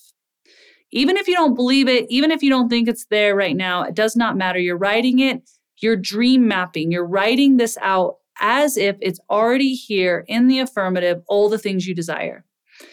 Even 0.92 1.18
if 1.18 1.28
you 1.28 1.36
don't 1.36 1.56
believe 1.56 1.88
it 1.88 2.06
even 2.10 2.32
if 2.32 2.44
you 2.44 2.50
don't 2.50 2.70
think 2.70 2.88
it's 2.88 3.06
there 3.06 3.36
right 3.36 3.56
now 3.56 3.84
it 3.84 3.96
does 3.96 4.16
not 4.16 4.38
matter. 4.38 4.60
You're 4.60 4.78
writing 4.78 5.20
it 5.20 5.50
you're 5.78 5.96
dream 5.96 6.48
mapping 6.48 6.92
you're 6.92 7.06
writing 7.06 7.58
this 7.58 7.78
out 7.82 8.18
as 8.42 8.76
if 8.76 8.98
it's 9.00 9.20
already 9.30 9.76
here 9.76 10.26
in 10.28 10.48
the 10.48 10.60
affirmative, 10.60 11.22
all 11.28 11.48
the 11.48 11.60
things 11.60 11.88
you 11.88 11.94
desire. 11.94 12.44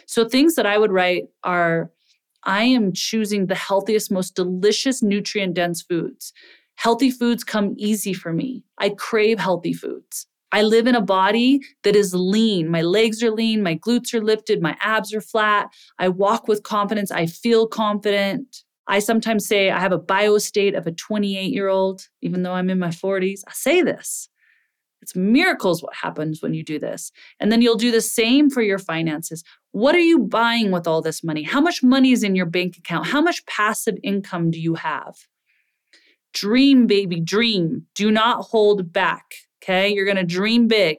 So, 0.06 0.28
things 0.28 0.54
that 0.54 0.66
I 0.66 0.78
would 0.78 0.92
write 0.92 1.25
are 1.42 1.90
I 2.48 2.62
am 2.62 2.94
choosing 2.94 3.46
the 3.46 3.54
healthiest, 3.54 4.10
most 4.10 4.34
delicious, 4.34 5.02
nutrient 5.02 5.52
dense 5.52 5.82
foods. 5.82 6.32
Healthy 6.76 7.10
foods 7.10 7.44
come 7.44 7.74
easy 7.76 8.14
for 8.14 8.32
me. 8.32 8.64
I 8.78 8.88
crave 8.88 9.38
healthy 9.38 9.74
foods. 9.74 10.26
I 10.50 10.62
live 10.62 10.86
in 10.86 10.94
a 10.94 11.02
body 11.02 11.60
that 11.84 11.94
is 11.94 12.14
lean. 12.14 12.70
My 12.70 12.80
legs 12.80 13.22
are 13.22 13.30
lean, 13.30 13.62
my 13.62 13.76
glutes 13.76 14.14
are 14.14 14.22
lifted, 14.22 14.62
my 14.62 14.78
abs 14.80 15.12
are 15.12 15.20
flat. 15.20 15.68
I 15.98 16.08
walk 16.08 16.48
with 16.48 16.62
confidence. 16.62 17.10
I 17.10 17.26
feel 17.26 17.66
confident. 17.66 18.64
I 18.86 19.00
sometimes 19.00 19.46
say 19.46 19.70
I 19.70 19.78
have 19.78 19.92
a 19.92 19.98
bio 19.98 20.38
state 20.38 20.74
of 20.74 20.86
a 20.86 20.92
28 20.92 21.52
year 21.52 21.68
old, 21.68 22.08
even 22.22 22.44
though 22.44 22.54
I'm 22.54 22.70
in 22.70 22.78
my 22.78 22.88
40s. 22.88 23.42
I 23.46 23.52
say 23.52 23.82
this. 23.82 24.30
It's 25.08 25.16
miracles 25.16 25.82
what 25.82 25.94
happens 25.94 26.42
when 26.42 26.52
you 26.52 26.62
do 26.62 26.78
this. 26.78 27.12
And 27.40 27.50
then 27.50 27.62
you'll 27.62 27.76
do 27.76 27.90
the 27.90 28.02
same 28.02 28.50
for 28.50 28.60
your 28.60 28.78
finances. 28.78 29.42
What 29.72 29.94
are 29.94 30.00
you 30.00 30.18
buying 30.18 30.70
with 30.70 30.86
all 30.86 31.00
this 31.00 31.24
money? 31.24 31.42
How 31.42 31.62
much 31.62 31.82
money 31.82 32.12
is 32.12 32.22
in 32.22 32.34
your 32.34 32.44
bank 32.44 32.76
account? 32.76 33.06
How 33.06 33.22
much 33.22 33.46
passive 33.46 33.96
income 34.02 34.50
do 34.50 34.60
you 34.60 34.74
have? 34.74 35.16
Dream, 36.34 36.86
baby, 36.86 37.20
dream. 37.20 37.86
Do 37.94 38.10
not 38.10 38.42
hold 38.42 38.92
back. 38.92 39.24
Okay. 39.62 39.88
You're 39.88 40.04
going 40.04 40.18
to 40.18 40.24
dream 40.24 40.68
big. 40.68 40.98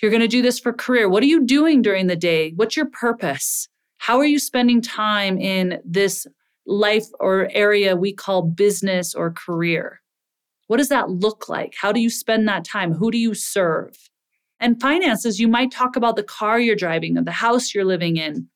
You're 0.00 0.10
going 0.10 0.22
to 0.22 0.28
do 0.28 0.40
this 0.40 0.58
for 0.58 0.72
career. 0.72 1.06
What 1.06 1.22
are 1.22 1.26
you 1.26 1.44
doing 1.44 1.82
during 1.82 2.06
the 2.06 2.16
day? 2.16 2.54
What's 2.56 2.74
your 2.74 2.88
purpose? 2.88 3.68
How 3.98 4.16
are 4.16 4.24
you 4.24 4.38
spending 4.38 4.80
time 4.80 5.36
in 5.36 5.78
this 5.84 6.26
life 6.64 7.04
or 7.18 7.50
area 7.52 7.96
we 7.96 8.14
call 8.14 8.40
business 8.40 9.14
or 9.14 9.30
career? 9.30 10.00
What 10.70 10.76
does 10.76 10.88
that 10.90 11.10
look 11.10 11.48
like? 11.48 11.74
How 11.76 11.90
do 11.90 11.98
you 11.98 12.08
spend 12.08 12.46
that 12.46 12.64
time? 12.64 12.92
Who 12.92 13.10
do 13.10 13.18
you 13.18 13.34
serve? 13.34 14.08
And 14.60 14.80
finances, 14.80 15.40
you 15.40 15.48
might 15.48 15.72
talk 15.72 15.96
about 15.96 16.14
the 16.14 16.22
car 16.22 16.60
you're 16.60 16.76
driving 16.76 17.18
or 17.18 17.24
the 17.24 17.32
house 17.32 17.74
you're 17.74 17.84
living 17.84 18.18
in. 18.18 18.46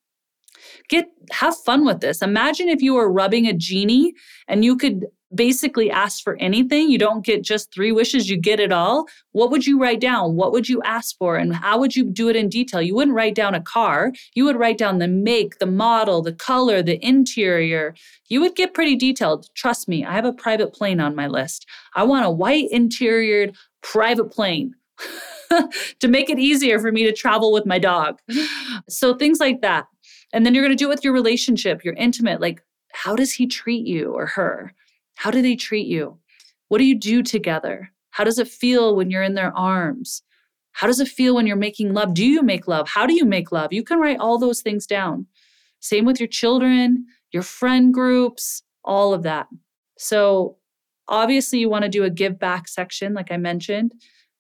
Get 0.88 1.06
have 1.32 1.56
fun 1.56 1.84
with 1.84 1.98
this. 1.98 2.22
Imagine 2.22 2.68
if 2.68 2.80
you 2.82 2.94
were 2.94 3.10
rubbing 3.10 3.48
a 3.48 3.52
genie 3.52 4.12
and 4.46 4.64
you 4.64 4.76
could 4.76 5.06
basically 5.34 5.90
ask 5.90 6.22
for 6.22 6.36
anything. 6.36 6.90
You 6.90 6.98
don't 6.98 7.24
get 7.24 7.42
just 7.42 7.72
three 7.72 7.92
wishes, 7.92 8.28
you 8.28 8.36
get 8.36 8.60
it 8.60 8.72
all. 8.72 9.06
What 9.32 9.50
would 9.50 9.66
you 9.66 9.80
write 9.80 10.00
down? 10.00 10.36
What 10.36 10.52
would 10.52 10.68
you 10.68 10.82
ask 10.82 11.16
for? 11.16 11.36
And 11.36 11.54
how 11.54 11.78
would 11.78 11.96
you 11.96 12.04
do 12.04 12.28
it 12.28 12.36
in 12.36 12.48
detail? 12.48 12.82
You 12.82 12.94
wouldn't 12.94 13.16
write 13.16 13.34
down 13.34 13.54
a 13.54 13.60
car. 13.60 14.12
You 14.34 14.44
would 14.44 14.56
write 14.56 14.78
down 14.78 14.98
the 14.98 15.08
make, 15.08 15.58
the 15.58 15.66
model, 15.66 16.22
the 16.22 16.32
color, 16.32 16.82
the 16.82 17.04
interior. 17.04 17.94
You 18.28 18.40
would 18.40 18.54
get 18.54 18.74
pretty 18.74 18.96
detailed. 18.96 19.48
Trust 19.54 19.88
me, 19.88 20.04
I 20.04 20.12
have 20.12 20.24
a 20.24 20.32
private 20.32 20.72
plane 20.72 21.00
on 21.00 21.14
my 21.14 21.26
list. 21.26 21.66
I 21.94 22.04
want 22.04 22.26
a 22.26 22.30
white 22.30 22.70
interiored 22.72 23.54
private 23.82 24.30
plane. 24.30 24.74
to 26.00 26.08
make 26.08 26.30
it 26.30 26.38
easier 26.38 26.78
for 26.78 26.90
me 26.90 27.04
to 27.04 27.12
travel 27.12 27.52
with 27.52 27.66
my 27.66 27.78
dog. 27.78 28.18
So 28.88 29.14
things 29.14 29.40
like 29.40 29.60
that. 29.60 29.86
And 30.32 30.44
then 30.44 30.54
you're 30.54 30.64
going 30.64 30.76
to 30.76 30.82
do 30.82 30.86
it 30.86 30.94
with 30.94 31.04
your 31.04 31.12
relationship, 31.12 31.84
your 31.84 31.94
intimate, 31.94 32.40
like 32.40 32.62
how 32.94 33.16
does 33.16 33.32
he 33.32 33.46
treat 33.46 33.86
you 33.86 34.12
or 34.12 34.26
her? 34.26 34.72
How 35.14 35.30
do 35.30 35.42
they 35.42 35.56
treat 35.56 35.86
you? 35.86 36.18
What 36.68 36.78
do 36.78 36.84
you 36.84 36.98
do 36.98 37.22
together? 37.22 37.90
How 38.10 38.24
does 38.24 38.38
it 38.38 38.48
feel 38.48 38.94
when 38.94 39.10
you're 39.10 39.22
in 39.22 39.34
their 39.34 39.56
arms? 39.56 40.22
How 40.72 40.86
does 40.86 41.00
it 41.00 41.08
feel 41.08 41.34
when 41.34 41.46
you're 41.46 41.56
making 41.56 41.94
love? 41.94 42.14
Do 42.14 42.26
you 42.26 42.42
make 42.42 42.66
love? 42.66 42.88
How 42.88 43.06
do 43.06 43.14
you 43.14 43.24
make 43.24 43.52
love? 43.52 43.72
You 43.72 43.82
can 43.82 43.98
write 43.98 44.18
all 44.18 44.38
those 44.38 44.60
things 44.60 44.86
down. 44.86 45.26
Same 45.80 46.04
with 46.04 46.18
your 46.18 46.28
children, 46.28 47.06
your 47.32 47.42
friend 47.42 47.92
groups, 47.92 48.62
all 48.84 49.14
of 49.14 49.22
that. 49.22 49.46
So, 49.98 50.56
obviously, 51.08 51.60
you 51.60 51.68
want 51.68 51.84
to 51.84 51.88
do 51.88 52.04
a 52.04 52.10
give 52.10 52.38
back 52.38 52.68
section, 52.68 53.14
like 53.14 53.30
I 53.30 53.36
mentioned, 53.36 53.94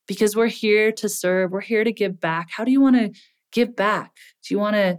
because 0.08 0.34
we're 0.34 0.46
here 0.48 0.90
to 0.92 1.08
serve, 1.08 1.52
we're 1.52 1.60
here 1.60 1.84
to 1.84 1.92
give 1.92 2.20
back. 2.20 2.48
How 2.50 2.64
do 2.64 2.72
you 2.72 2.80
want 2.80 2.96
to 2.96 3.12
give 3.52 3.76
back? 3.76 4.12
Do 4.42 4.54
you 4.54 4.58
want 4.58 4.74
to 4.76 4.98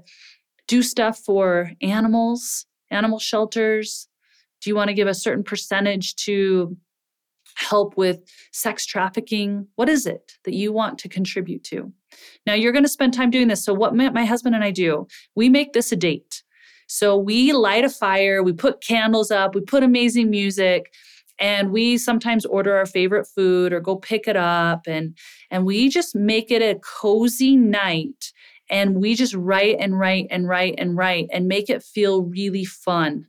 do 0.67 0.81
stuff 0.81 1.19
for 1.19 1.71
animals, 1.81 2.65
animal 2.89 3.19
shelters, 3.19 4.07
do 4.65 4.71
you 4.71 4.75
want 4.75 4.87
to 4.87 4.95
give 4.95 5.07
a 5.07 5.13
certain 5.13 5.43
percentage 5.43 6.15
to 6.15 6.75
help 7.53 7.95
with 7.95 8.19
sex 8.51 8.83
trafficking? 8.83 9.67
What 9.75 9.89
is 9.89 10.07
it 10.07 10.33
that 10.43 10.55
you 10.55 10.73
want 10.73 10.97
to 10.99 11.07
contribute 11.07 11.63
to? 11.65 11.93
Now, 12.47 12.55
you're 12.55 12.71
going 12.71 12.83
to 12.83 12.89
spend 12.89 13.13
time 13.13 13.29
doing 13.29 13.47
this. 13.47 13.63
So, 13.63 13.75
what 13.75 13.95
my 13.95 14.25
husband 14.25 14.55
and 14.55 14.63
I 14.63 14.71
do, 14.71 15.05
we 15.35 15.49
make 15.49 15.73
this 15.73 15.91
a 15.91 15.95
date. 15.95 16.41
So, 16.87 17.15
we 17.15 17.53
light 17.53 17.85
a 17.85 17.89
fire, 17.89 18.41
we 18.41 18.53
put 18.53 18.81
candles 18.81 19.29
up, 19.29 19.53
we 19.53 19.61
put 19.61 19.83
amazing 19.83 20.31
music 20.31 20.91
and 21.37 21.71
we 21.71 21.99
sometimes 21.99 22.43
order 22.43 22.75
our 22.75 22.87
favorite 22.87 23.27
food 23.27 23.71
or 23.71 23.79
go 23.79 23.95
pick 23.95 24.27
it 24.27 24.37
up 24.37 24.87
and 24.87 25.15
and 25.51 25.63
we 25.63 25.89
just 25.89 26.15
make 26.15 26.49
it 26.49 26.63
a 26.63 26.79
cozy 26.79 27.55
night 27.55 28.31
and 28.71 28.95
we 28.95 29.13
just 29.13 29.35
write 29.35 29.75
and 29.79 29.99
write 29.99 30.25
and 30.31 30.47
write 30.47 30.73
and 30.79 30.97
write 30.97 31.27
and 31.31 31.47
make 31.47 31.69
it 31.69 31.83
feel 31.83 32.23
really 32.23 32.65
fun 32.65 33.27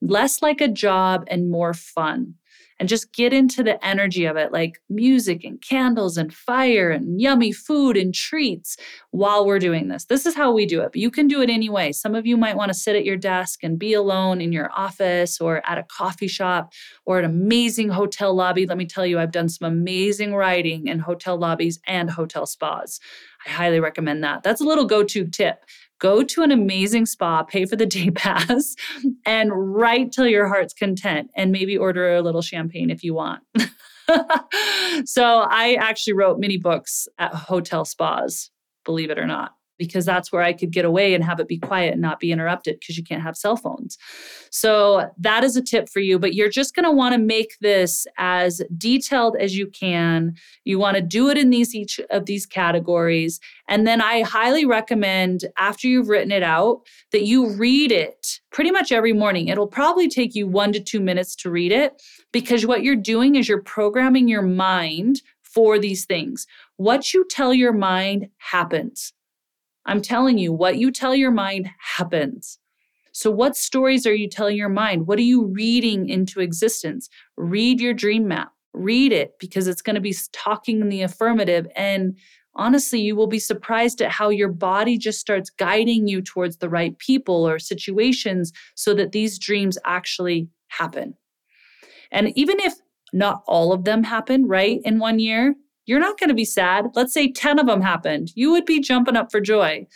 less 0.00 0.42
like 0.42 0.60
a 0.60 0.68
job 0.68 1.24
and 1.28 1.50
more 1.50 1.74
fun. 1.74 2.34
And 2.78 2.88
just 2.88 3.12
get 3.12 3.34
into 3.34 3.62
the 3.62 3.84
energy 3.84 4.24
of 4.24 4.38
it, 4.38 4.52
like 4.52 4.80
music 4.88 5.44
and 5.44 5.60
candles 5.60 6.16
and 6.16 6.32
fire 6.32 6.90
and 6.90 7.20
yummy 7.20 7.52
food 7.52 7.94
and 7.94 8.14
treats 8.14 8.78
while 9.10 9.44
we're 9.44 9.58
doing 9.58 9.88
this. 9.88 10.06
This 10.06 10.24
is 10.24 10.34
how 10.34 10.50
we 10.50 10.64
do 10.64 10.80
it, 10.80 10.92
but 10.92 10.96
you 10.96 11.10
can 11.10 11.28
do 11.28 11.42
it 11.42 11.50
anyway. 11.50 11.92
Some 11.92 12.14
of 12.14 12.24
you 12.24 12.38
might 12.38 12.56
want 12.56 12.70
to 12.70 12.78
sit 12.78 12.96
at 12.96 13.04
your 13.04 13.18
desk 13.18 13.62
and 13.62 13.78
be 13.78 13.92
alone 13.92 14.40
in 14.40 14.50
your 14.50 14.70
office 14.74 15.42
or 15.42 15.60
at 15.68 15.76
a 15.76 15.84
coffee 15.94 16.26
shop 16.26 16.72
or 17.04 17.18
an 17.18 17.26
amazing 17.26 17.90
hotel 17.90 18.34
lobby. 18.34 18.64
Let 18.64 18.78
me 18.78 18.86
tell 18.86 19.04
you, 19.04 19.18
I've 19.18 19.30
done 19.30 19.50
some 19.50 19.70
amazing 19.70 20.34
writing 20.34 20.86
in 20.86 21.00
hotel 21.00 21.36
lobbies 21.36 21.80
and 21.86 22.10
hotel 22.10 22.46
spas. 22.46 22.98
I 23.46 23.50
highly 23.50 23.80
recommend 23.80 24.22
that. 24.24 24.42
That's 24.42 24.60
a 24.60 24.64
little 24.64 24.84
go 24.84 25.02
to 25.04 25.26
tip 25.26 25.64
go 26.00 26.24
to 26.24 26.42
an 26.42 26.50
amazing 26.50 27.06
spa, 27.06 27.44
pay 27.44 27.64
for 27.64 27.76
the 27.76 27.86
day 27.86 28.10
pass, 28.14 28.74
and 29.24 29.52
write 29.54 30.10
till 30.10 30.26
your 30.26 30.48
heart's 30.48 30.74
content, 30.74 31.30
and 31.36 31.52
maybe 31.52 31.76
order 31.76 32.16
a 32.16 32.22
little 32.22 32.42
champagne 32.42 32.90
if 32.90 33.04
you 33.04 33.14
want. 33.14 33.42
so 35.04 35.44
I 35.48 35.76
actually 35.78 36.14
wrote 36.14 36.40
many 36.40 36.56
books 36.56 37.06
at 37.18 37.32
hotel 37.32 37.84
spas, 37.84 38.50
believe 38.84 39.10
it 39.10 39.18
or 39.18 39.26
not. 39.26 39.52
Because 39.80 40.04
that's 40.04 40.30
where 40.30 40.42
I 40.42 40.52
could 40.52 40.70
get 40.70 40.84
away 40.84 41.14
and 41.14 41.24
have 41.24 41.40
it 41.40 41.48
be 41.48 41.58
quiet 41.58 41.94
and 41.94 42.02
not 42.02 42.20
be 42.20 42.30
interrupted 42.30 42.78
because 42.78 42.96
you 42.96 43.02
can't 43.02 43.22
have 43.22 43.36
cell 43.36 43.56
phones. 43.56 43.98
So 44.50 45.10
that 45.18 45.42
is 45.42 45.56
a 45.56 45.62
tip 45.62 45.88
for 45.88 45.98
you, 45.98 46.20
but 46.20 46.34
you're 46.34 46.50
just 46.50 46.76
going 46.76 46.84
to 46.84 46.92
want 46.92 47.14
to 47.14 47.18
make 47.18 47.56
this 47.60 48.06
as 48.18 48.60
detailed 48.76 49.36
as 49.40 49.56
you 49.56 49.66
can. 49.66 50.34
You 50.64 50.78
want 50.78 50.96
to 50.96 51.02
do 51.02 51.30
it 51.30 51.38
in 51.38 51.50
these 51.50 51.74
each 51.74 51.98
of 52.10 52.26
these 52.26 52.46
categories 52.46 53.40
and 53.70 53.86
then 53.86 54.02
I 54.02 54.22
highly 54.22 54.66
recommend 54.66 55.44
after 55.56 55.86
you've 55.86 56.08
written 56.08 56.32
it 56.32 56.42
out 56.42 56.82
that 57.12 57.22
you 57.22 57.50
read 57.50 57.92
it 57.92 58.40
pretty 58.50 58.72
much 58.72 58.90
every 58.90 59.12
morning. 59.12 59.46
It'll 59.46 59.68
probably 59.68 60.08
take 60.08 60.34
you 60.34 60.48
1 60.48 60.72
to 60.72 60.80
2 60.80 61.00
minutes 61.00 61.36
to 61.36 61.50
read 61.50 61.70
it 61.70 62.02
because 62.32 62.66
what 62.66 62.82
you're 62.82 62.96
doing 62.96 63.36
is 63.36 63.48
you're 63.48 63.62
programming 63.62 64.26
your 64.26 64.42
mind 64.42 65.22
for 65.42 65.78
these 65.78 66.04
things. 66.04 66.48
What 66.76 67.14
you 67.14 67.24
tell 67.30 67.54
your 67.54 67.72
mind 67.72 68.28
happens. 68.38 69.12
I'm 69.86 70.02
telling 70.02 70.38
you, 70.38 70.52
what 70.52 70.78
you 70.78 70.90
tell 70.90 71.14
your 71.14 71.30
mind 71.30 71.70
happens. 71.96 72.58
So, 73.12 73.30
what 73.30 73.56
stories 73.56 74.06
are 74.06 74.14
you 74.14 74.28
telling 74.28 74.56
your 74.56 74.68
mind? 74.68 75.06
What 75.06 75.18
are 75.18 75.22
you 75.22 75.46
reading 75.46 76.08
into 76.08 76.40
existence? 76.40 77.08
Read 77.36 77.80
your 77.80 77.94
dream 77.94 78.28
map. 78.28 78.52
Read 78.72 79.12
it 79.12 79.32
because 79.40 79.66
it's 79.66 79.82
going 79.82 79.94
to 79.94 80.00
be 80.00 80.14
talking 80.32 80.80
in 80.80 80.88
the 80.88 81.02
affirmative. 81.02 81.66
And 81.74 82.16
honestly, 82.54 83.00
you 83.00 83.16
will 83.16 83.26
be 83.26 83.38
surprised 83.38 84.00
at 84.00 84.12
how 84.12 84.28
your 84.28 84.48
body 84.48 84.96
just 84.96 85.18
starts 85.18 85.50
guiding 85.50 86.06
you 86.06 86.22
towards 86.22 86.58
the 86.58 86.68
right 86.68 86.96
people 86.98 87.48
or 87.48 87.58
situations 87.58 88.52
so 88.76 88.94
that 88.94 89.12
these 89.12 89.38
dreams 89.38 89.76
actually 89.84 90.48
happen. 90.68 91.14
And 92.12 92.36
even 92.36 92.60
if 92.60 92.74
not 93.12 93.42
all 93.46 93.72
of 93.72 93.84
them 93.84 94.04
happen, 94.04 94.46
right, 94.46 94.80
in 94.84 94.98
one 94.98 95.18
year, 95.18 95.54
you're 95.90 95.98
not 95.98 96.20
going 96.20 96.28
to 96.28 96.34
be 96.34 96.44
sad. 96.44 96.86
Let's 96.94 97.12
say 97.12 97.32
10 97.32 97.58
of 97.58 97.66
them 97.66 97.80
happened. 97.80 98.30
You 98.36 98.52
would 98.52 98.64
be 98.64 98.78
jumping 98.78 99.16
up 99.16 99.32
for 99.32 99.40
joy. 99.40 99.88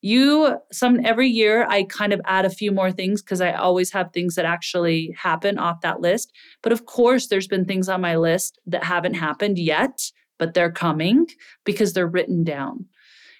You 0.00 0.56
some 0.72 1.04
every 1.04 1.28
year 1.28 1.66
I 1.68 1.82
kind 1.82 2.14
of 2.14 2.20
add 2.24 2.46
a 2.46 2.50
few 2.50 2.72
more 2.72 2.90
things 2.90 3.20
because 3.20 3.42
I 3.42 3.52
always 3.52 3.92
have 3.92 4.10
things 4.10 4.36
that 4.36 4.46
actually 4.46 5.14
happen 5.18 5.58
off 5.58 5.82
that 5.82 6.00
list. 6.00 6.32
But 6.62 6.72
of 6.72 6.86
course, 6.86 7.26
there's 7.26 7.46
been 7.46 7.66
things 7.66 7.90
on 7.90 8.00
my 8.00 8.16
list 8.16 8.58
that 8.64 8.84
haven't 8.84 9.14
happened 9.14 9.58
yet, 9.58 10.10
but 10.38 10.54
they're 10.54 10.72
coming 10.72 11.26
because 11.66 11.92
they're 11.92 12.06
written 12.06 12.42
down. 12.42 12.86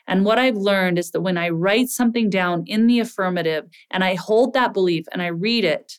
And 0.07 0.27
what 0.27 0.39
I've 0.39 0.59
learned 0.59 0.99
is 0.99 1.11
that 1.13 1.23
when 1.23 1.39
I 1.39 1.49
write 1.49 1.89
something 1.89 2.29
down 2.29 2.65
in 2.67 2.87
the 2.87 3.01
affirmative 3.01 3.65
and 3.91 4.05
I 4.05 4.17
hold 4.17 4.53
that 4.53 4.75
belief 4.75 5.07
and 5.11 5.23
I 5.23 5.29
read 5.29 5.65
it, 5.65 5.99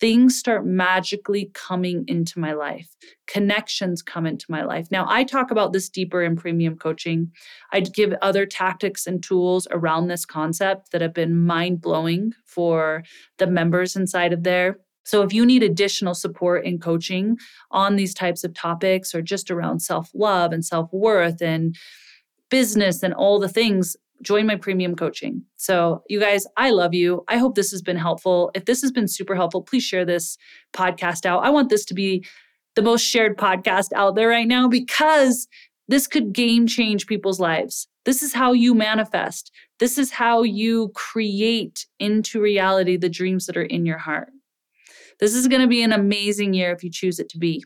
things 0.00 0.36
start 0.36 0.66
magically 0.66 1.50
coming 1.54 2.04
into 2.08 2.38
my 2.38 2.52
life. 2.52 2.88
Connections 3.26 4.02
come 4.02 4.26
into 4.26 4.46
my 4.48 4.64
life. 4.64 4.88
Now, 4.90 5.06
I 5.08 5.24
talk 5.24 5.50
about 5.50 5.72
this 5.72 5.88
deeper 5.88 6.22
in 6.22 6.36
premium 6.36 6.76
coaching. 6.76 7.30
I 7.72 7.80
give 7.80 8.12
other 8.20 8.44
tactics 8.46 9.06
and 9.06 9.22
tools 9.22 9.66
around 9.70 10.08
this 10.08 10.26
concept 10.26 10.90
that 10.92 11.00
have 11.00 11.14
been 11.14 11.46
mind 11.46 11.80
blowing 11.80 12.32
for 12.44 13.04
the 13.38 13.46
members 13.46 13.96
inside 13.96 14.32
of 14.32 14.42
there. 14.42 14.78
So, 15.04 15.22
if 15.22 15.32
you 15.32 15.44
need 15.44 15.62
additional 15.62 16.14
support 16.14 16.64
in 16.64 16.78
coaching 16.78 17.36
on 17.70 17.96
these 17.96 18.14
types 18.14 18.42
of 18.42 18.54
topics 18.54 19.14
or 19.14 19.22
just 19.22 19.50
around 19.50 19.80
self 19.80 20.10
love 20.14 20.52
and 20.52 20.64
self 20.64 20.90
worth 20.92 21.42
and 21.42 21.76
business 22.50 23.02
and 23.02 23.12
all 23.14 23.38
the 23.38 23.48
things, 23.48 23.96
join 24.24 24.46
my 24.46 24.56
premium 24.56 24.96
coaching. 24.96 25.42
So, 25.56 26.02
you 26.08 26.18
guys, 26.18 26.46
I 26.56 26.70
love 26.70 26.94
you. 26.94 27.24
I 27.28 27.36
hope 27.36 27.54
this 27.54 27.70
has 27.70 27.82
been 27.82 27.96
helpful. 27.96 28.50
If 28.54 28.64
this 28.64 28.82
has 28.82 28.90
been 28.90 29.06
super 29.06 29.34
helpful, 29.34 29.62
please 29.62 29.84
share 29.84 30.04
this 30.04 30.36
podcast 30.72 31.26
out. 31.26 31.44
I 31.44 31.50
want 31.50 31.68
this 31.68 31.84
to 31.86 31.94
be 31.94 32.24
the 32.74 32.82
most 32.82 33.02
shared 33.02 33.36
podcast 33.36 33.92
out 33.94 34.16
there 34.16 34.28
right 34.28 34.48
now 34.48 34.68
because 34.68 35.46
this 35.86 36.06
could 36.06 36.32
game 36.32 36.66
change 36.66 37.06
people's 37.06 37.38
lives. 37.38 37.86
This 38.04 38.22
is 38.22 38.34
how 38.34 38.52
you 38.52 38.74
manifest. 38.74 39.50
This 39.78 39.98
is 39.98 40.10
how 40.10 40.42
you 40.42 40.90
create 40.94 41.86
into 41.98 42.40
reality 42.40 42.96
the 42.96 43.08
dreams 43.08 43.46
that 43.46 43.56
are 43.56 43.62
in 43.62 43.86
your 43.86 43.98
heart. 43.98 44.30
This 45.20 45.34
is 45.34 45.48
going 45.48 45.62
to 45.62 45.68
be 45.68 45.82
an 45.82 45.92
amazing 45.92 46.54
year 46.54 46.72
if 46.72 46.82
you 46.82 46.90
choose 46.90 47.18
it 47.18 47.28
to 47.30 47.38
be. 47.38 47.64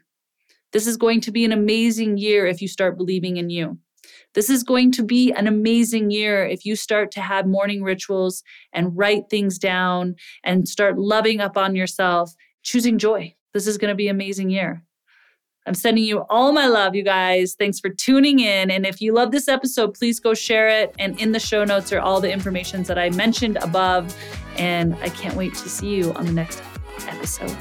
This 0.73 0.87
is 0.87 0.97
going 0.97 1.23
to 1.23 1.33
be 1.33 1.45
an 1.45 1.53
amazing 1.53 2.19
year 2.19 2.47
if 2.47 2.61
you 2.61 2.69
start 2.69 2.99
believing 2.99 3.39
in 3.39 3.51
you. 3.51 3.79
This 4.35 4.51
is 4.51 4.63
going 4.63 4.93
to 4.93 5.03
be 5.03 5.33
an 5.33 5.47
amazing 5.47 6.11
year 6.11 6.45
if 6.45 6.65
you 6.65 6.77
start 6.77 7.11
to 7.13 7.21
have 7.21 7.47
morning 7.47 7.83
rituals 7.83 8.43
and 8.73 8.97
write 8.97 9.25
things 9.31 9.59
down 9.59 10.17
and 10.45 10.69
start 10.69 10.99
loving 10.99 11.41
up 11.41 11.57
on 11.57 11.75
yourself, 11.75 12.35
choosing 12.63 12.99
joy. 12.99 13.35
This 13.55 13.67
is 13.67 13.79
going 13.79 13.89
to 13.89 13.95
be 13.95 14.09
an 14.09 14.17
amazing 14.17 14.51
year. 14.51 14.85
I'm 15.67 15.75
sending 15.75 16.05
you 16.05 16.25
all 16.31 16.53
my 16.53 16.67
love, 16.67 16.95
you 16.95 17.03
guys. 17.03 17.55
Thanks 17.59 17.79
for 17.79 17.91
tuning 17.91 18.39
in. 18.39 18.71
And 18.71 18.87
if 18.87 19.03
you 19.03 19.13
love 19.13 19.33
this 19.33 19.49
episode, 19.49 19.93
please 19.95 20.19
go 20.19 20.33
share 20.33 20.69
it. 20.69 20.95
And 20.99 21.21
in 21.21 21.33
the 21.33 21.41
show 21.41 21.65
notes 21.65 21.93
are 21.93 22.01
all 22.01 22.21
the 22.21 22.33
information 22.33 22.85
that 22.85 22.99
I 22.99 23.11
mentioned 23.11 23.59
above. 23.59 24.17
And 24.57 24.95
I 24.97 25.11
can't 25.11 25.37
wait 25.37 25.55
to 25.55 25.69
see 25.69 25.95
you 25.95 26.13
on 26.15 26.25
the 26.25 26.33
next 26.33 26.63
episode. 27.07 27.57